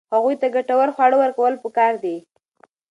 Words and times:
هغوی 0.15 0.35
ته 0.41 0.47
ګټور 0.55 0.87
خواړه 0.95 1.17
ورکول 1.19 1.53
پکار 1.63 1.93
دي. 2.03 2.17